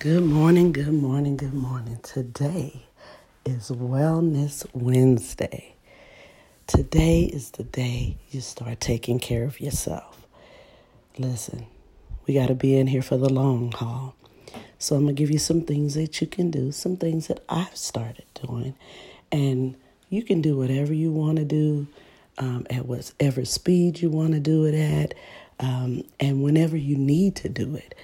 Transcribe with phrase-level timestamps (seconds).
[0.00, 2.00] Good morning, good morning, good morning.
[2.02, 2.86] Today
[3.44, 5.74] is Wellness Wednesday.
[6.66, 10.26] Today is the day you start taking care of yourself.
[11.18, 11.66] Listen,
[12.26, 14.16] we got to be in here for the long haul.
[14.78, 17.44] So I'm going to give you some things that you can do, some things that
[17.50, 18.74] I've started doing.
[19.30, 19.76] And
[20.08, 21.86] you can do whatever you want to do
[22.38, 25.12] um, at whatever speed you want to do it at
[25.58, 27.94] um, and whenever you need to do it.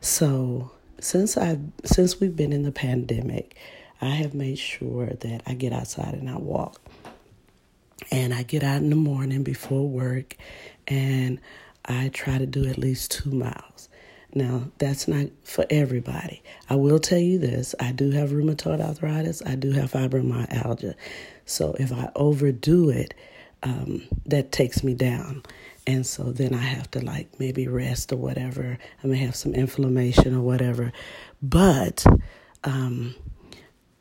[0.00, 3.56] So since I since we've been in the pandemic,
[4.00, 6.80] I have made sure that I get outside and I walk.
[8.10, 10.36] And I get out in the morning before work
[10.86, 11.40] and
[11.84, 13.88] I try to do at least 2 miles.
[14.34, 16.42] Now, that's not for everybody.
[16.68, 20.94] I will tell you this, I do have rheumatoid arthritis, I do have fibromyalgia.
[21.46, 23.14] So if I overdo it,
[23.62, 25.42] um, that takes me down.
[25.86, 28.78] And so then I have to like maybe rest or whatever.
[29.02, 30.92] I may have some inflammation or whatever.
[31.40, 32.04] But
[32.64, 33.14] um,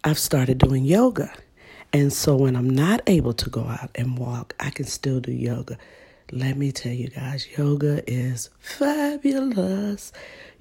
[0.03, 1.31] I've started doing yoga.
[1.93, 5.31] And so when I'm not able to go out and walk, I can still do
[5.31, 5.77] yoga.
[6.31, 10.11] Let me tell you guys, yoga is fabulous.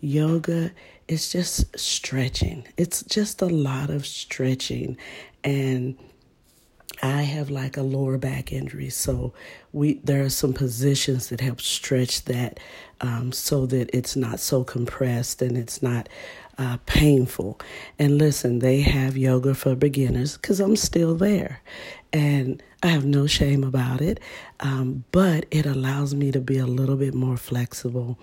[0.01, 0.73] Yoga
[1.09, 2.67] is just stretching.
[2.77, 4.99] It's just a lot of stretching
[5.43, 5.97] and
[7.03, 9.33] I have like a lower back injury, so
[9.73, 12.61] we there are some positions that help stretch that
[13.01, 16.09] um, so that it's not so compressed and it's not
[16.59, 17.61] uh, painful.
[17.99, 21.61] And listen, they have yoga for beginners because I'm still there,
[22.13, 24.21] and I have no shame about it.
[24.61, 28.19] Um, but it allows me to be a little bit more flexible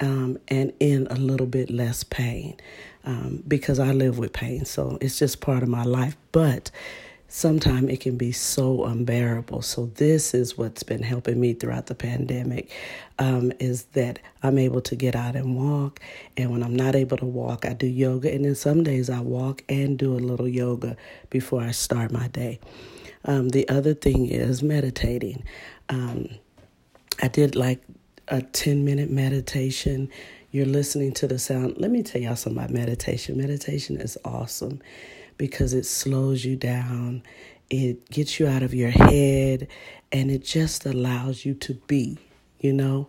[0.00, 2.56] um, and in a little bit less pain
[3.04, 6.16] um, because I live with pain, so it's just part of my life.
[6.32, 6.70] But
[7.28, 9.62] sometimes it can be so unbearable.
[9.62, 12.70] So this is what's been helping me throughout the pandemic
[13.18, 16.00] um, is that I'm able to get out and walk.
[16.36, 18.32] And when I'm not able to walk, I do yoga.
[18.32, 20.96] And then some days I walk and do a little yoga
[21.30, 22.60] before I start my day.
[23.24, 25.42] Um, the other thing is meditating.
[25.88, 26.28] Um,
[27.20, 27.82] I did like
[28.28, 30.10] a 10 minute meditation.
[30.52, 31.74] You're listening to the sound.
[31.76, 33.36] Let me tell y'all something about meditation.
[33.36, 34.80] Meditation is awesome
[35.38, 37.22] because it slows you down,
[37.70, 39.68] it gets you out of your head,
[40.12, 42.18] and it just allows you to be,
[42.60, 43.08] you know,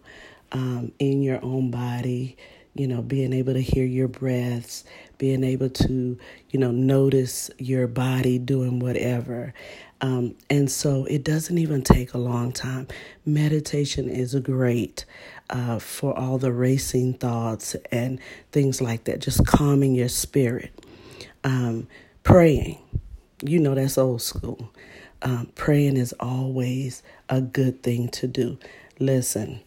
[0.51, 2.37] um, in your own body,
[2.73, 4.83] you know, being able to hear your breaths,
[5.17, 6.17] being able to,
[6.49, 9.53] you know, notice your body doing whatever.
[9.99, 12.87] Um, and so it doesn't even take a long time.
[13.25, 15.05] Meditation is great
[15.49, 18.19] uh, for all the racing thoughts and
[18.51, 20.71] things like that, just calming your spirit.
[21.43, 21.87] Um,
[22.27, 22.77] Praying,
[23.41, 24.69] you know, that's old school.
[25.21, 28.59] Um, praying is always a good thing to do.
[28.99, 29.61] Listen,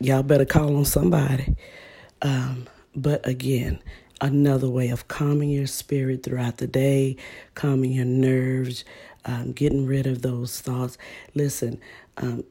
[0.00, 1.54] y'all better call on somebody.
[2.22, 3.78] Um, but again,
[4.20, 7.16] another way of calming your spirit throughout the day,
[7.54, 8.84] calming your nerves,
[9.26, 10.98] um, getting rid of those thoughts.
[11.36, 11.80] Listen,
[12.16, 12.42] um,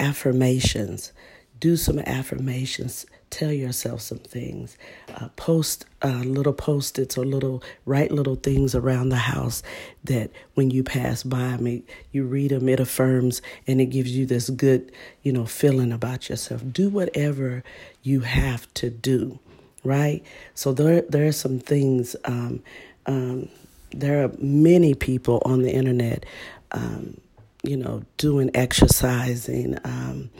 [0.00, 1.12] affirmations.
[1.60, 4.76] Do some affirmations tell yourself some things.
[5.16, 9.62] Uh, post uh, little post-its or little write little things around the house
[10.04, 11.82] that when you pass by me,
[12.12, 16.28] you read them, it affirms and it gives you this good, you know, feeling about
[16.28, 16.62] yourself.
[16.70, 17.64] Do whatever
[18.02, 19.38] you have to do,
[19.82, 20.22] right?
[20.54, 22.14] So there there are some things.
[22.26, 22.62] Um,
[23.06, 23.48] um,
[23.92, 26.24] there are many people on the internet,
[26.72, 27.18] um,
[27.62, 30.30] you know, doing exercising, um,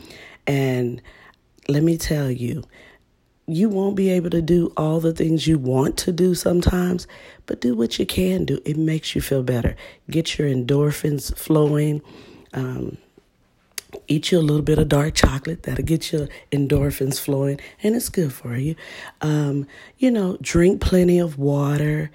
[0.45, 1.01] and
[1.67, 2.63] let me tell you,
[3.45, 7.07] you won't be able to do all the things you want to do sometimes,
[7.45, 8.61] but do what you can do.
[8.65, 9.75] It makes you feel better.
[10.09, 12.01] Get your endorphins flowing.
[12.53, 12.97] Um,
[14.07, 15.63] eat you a little bit of dark chocolate.
[15.63, 18.75] That'll get your endorphins flowing, and it's good for you.
[19.21, 22.11] Um, you know, drink plenty of water.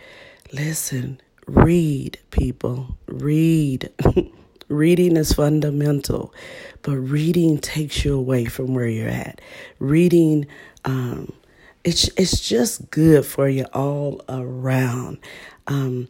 [0.51, 2.97] Listen, read, people.
[3.07, 3.91] Read.
[4.69, 6.35] Reading is fundamental,
[6.83, 9.41] but reading takes you away from where you're at.
[9.79, 10.47] Reading,
[10.85, 11.33] um,
[11.85, 15.19] it's it's just good for you all around.
[15.69, 16.09] Um,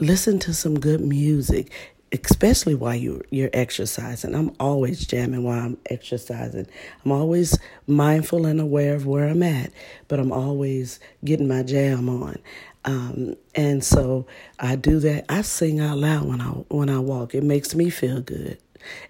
[0.00, 1.70] listen to some good music,
[2.10, 4.34] especially while you you're exercising.
[4.34, 6.66] I'm always jamming while I'm exercising.
[7.04, 9.70] I'm always mindful and aware of where I'm at,
[10.08, 12.38] but I'm always getting my jam on.
[12.84, 14.26] Um, and so
[14.58, 15.26] I do that.
[15.28, 17.34] I sing out loud when I when I walk.
[17.34, 18.58] It makes me feel good,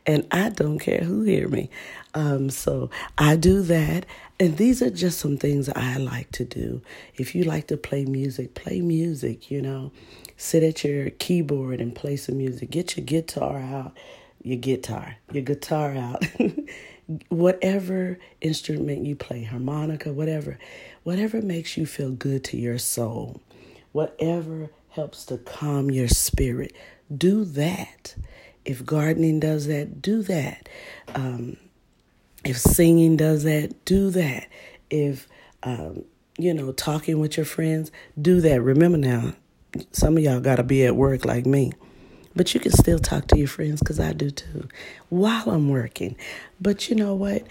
[0.07, 1.71] and I don't care who hear me.
[2.15, 4.07] Um, so I do that.
[4.39, 6.81] And these are just some things I like to do.
[7.15, 9.51] If you like to play music, play music.
[9.51, 9.93] You know,
[10.37, 12.71] sit at your keyboard and play some music.
[12.71, 13.97] Get your guitar out,
[14.43, 16.25] your guitar, your guitar out.
[17.29, 20.59] whatever instrument you play, harmonica, whatever,
[21.03, 23.41] whatever makes you feel good to your soul,
[23.93, 26.75] whatever helps to calm your spirit,
[27.15, 28.15] do that.
[28.65, 30.69] If gardening does that, do that.
[31.15, 31.57] Um,
[32.45, 34.49] if singing does that, do that.
[34.91, 35.29] If,
[35.63, 36.05] um,
[36.39, 37.91] you know, talking with your friends,
[38.21, 38.61] do that.
[38.63, 39.35] Remember now,
[39.93, 41.73] some of y'all got to be at work like me.
[42.37, 44.69] But you can still talk to your friends because I do too
[45.09, 46.17] while I'm working.
[46.61, 47.43] But you know what?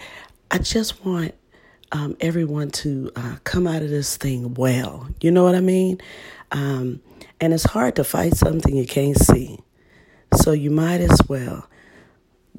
[0.50, 1.34] I just want
[1.92, 5.08] um, everyone to uh, come out of this thing well.
[5.20, 6.00] You know what I mean?
[6.52, 7.00] Um,
[7.40, 9.58] and it's hard to fight something you can't see.
[10.34, 11.68] So you might as well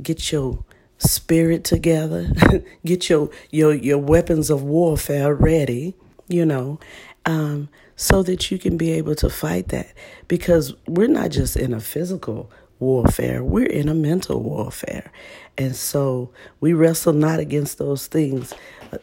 [0.01, 0.63] get your
[0.97, 2.31] spirit together,
[2.85, 5.95] get your your your weapons of warfare ready,
[6.27, 6.79] you know,
[7.25, 9.93] um, so that you can be able to fight that.
[10.27, 15.11] Because we're not just in a physical warfare, we're in a mental warfare.
[15.57, 18.53] And so we wrestle not against those things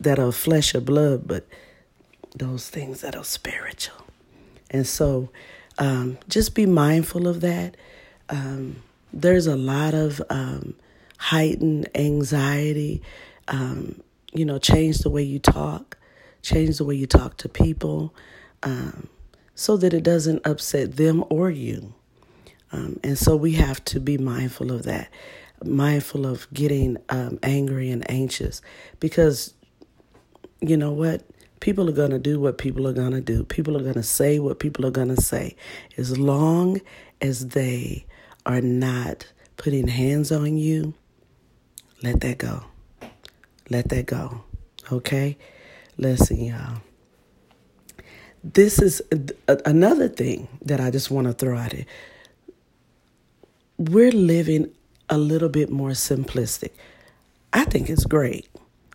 [0.00, 1.47] that are flesh or blood, but
[2.35, 4.05] those things that are spiritual.
[4.71, 5.31] And so
[5.79, 7.77] um, just be mindful of that.
[8.29, 10.75] Um, there's a lot of um,
[11.19, 13.03] heightened anxiety.
[13.47, 14.03] Um,
[14.33, 15.97] you know, change the way you talk,
[16.43, 18.15] change the way you talk to people
[18.62, 19.09] um,
[19.55, 21.94] so that it doesn't upset them or you.
[22.71, 25.09] Um, and so we have to be mindful of that,
[25.64, 28.62] mindful of getting um, angry and anxious
[29.00, 29.55] because
[30.60, 31.22] you know what?
[31.60, 33.44] People are going to do what people are going to do.
[33.44, 35.56] People are going to say what people are going to say.
[35.96, 36.81] As long
[37.20, 38.06] as they
[38.46, 39.26] are not
[39.56, 40.94] putting hands on you,
[42.02, 42.64] let that go.
[43.70, 44.43] Let that go.
[44.93, 45.37] Okay?
[45.96, 46.81] Listen, y'all.
[48.44, 49.02] This is
[49.49, 51.87] uh, another thing that I just want to throw at it.
[53.78, 54.72] We're living
[55.10, 56.70] a little bit more simplistic.
[57.52, 58.49] I think it's great.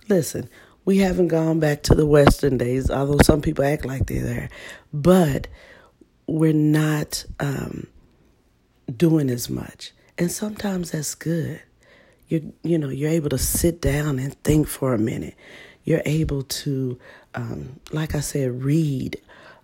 [0.09, 0.49] Listen,
[0.85, 4.49] we haven't gone back to the Western days, although some people act like they're there.
[4.93, 5.47] But
[6.27, 7.87] we're not um,
[8.95, 9.91] doing as much.
[10.17, 11.61] And sometimes that's good.
[12.27, 15.35] You you know, you're able to sit down and think for a minute.
[15.83, 16.97] You're able to,
[17.35, 19.17] um, like I said, read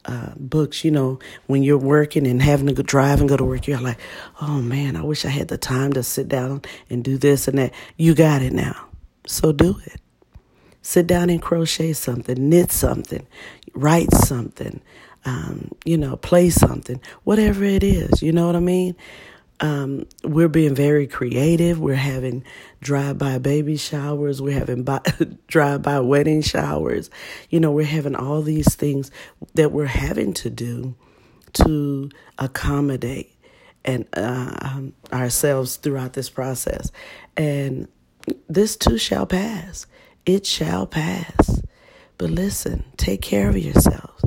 [0.05, 0.83] uh, books.
[0.83, 3.79] You know, when you're working and having to go drive and go to work, you're
[3.79, 3.99] like,
[4.41, 7.57] oh man, I wish I had the time to sit down and do this and
[7.57, 7.73] that.
[7.97, 8.87] You got it now,
[9.25, 10.01] so do it.
[10.81, 13.27] Sit down and crochet something, knit something,
[13.73, 14.81] write something,
[15.25, 18.23] um, you know, play something, whatever it is.
[18.23, 18.95] You know what I mean?
[19.61, 21.79] Um, we're being very creative.
[21.79, 22.43] We're having
[22.81, 24.41] drive-by baby showers.
[24.41, 24.87] We're having
[25.47, 27.09] drive-by wedding showers.
[27.49, 29.11] You know, we're having all these things
[29.55, 30.95] that we're having to do
[31.53, 33.35] to accommodate
[33.85, 36.91] and uh, um, ourselves throughout this process.
[37.35, 37.87] And
[38.47, 39.87] this too shall pass.
[40.25, 41.61] It shall pass.
[42.17, 44.18] But listen, take care of yourselves.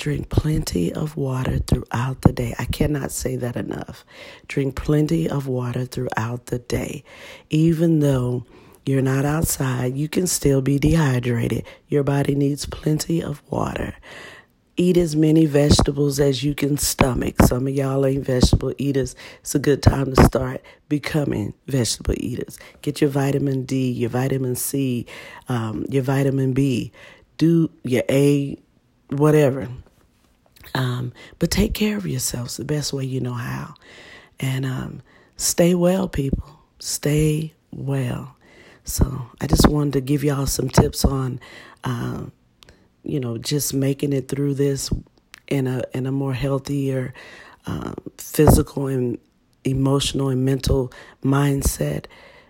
[0.00, 2.54] Drink plenty of water throughout the day.
[2.58, 4.02] I cannot say that enough.
[4.48, 7.04] Drink plenty of water throughout the day.
[7.50, 8.46] Even though
[8.86, 11.66] you're not outside, you can still be dehydrated.
[11.88, 13.94] Your body needs plenty of water.
[14.78, 17.34] Eat as many vegetables as you can stomach.
[17.42, 19.14] Some of y'all ain't vegetable eaters.
[19.40, 22.58] It's a good time to start becoming vegetable eaters.
[22.80, 25.04] Get your vitamin D, your vitamin C,
[25.50, 26.90] um, your vitamin B.
[27.36, 28.58] Do your A,
[29.10, 29.68] whatever.
[30.74, 33.74] Um, but take care of yourselves the best way you know how.
[34.38, 35.02] And um,
[35.36, 36.60] stay well, people.
[36.78, 38.36] Stay well.
[38.84, 41.40] So I just wanted to give y'all some tips on.
[41.84, 42.32] Um,
[43.02, 44.90] you know, just making it through this
[45.48, 47.12] in a in a more healthier
[47.66, 49.18] uh, physical and
[49.64, 52.06] emotional and mental mindset.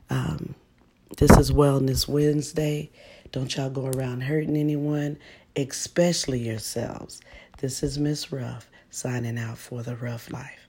[0.08, 0.54] Um,
[1.18, 2.90] this is Wellness Wednesday.
[3.32, 5.18] Don't y'all go around hurting anyone,
[5.56, 7.20] especially yourselves.
[7.60, 10.60] This is Miss Ruff signing out for the Rough Life.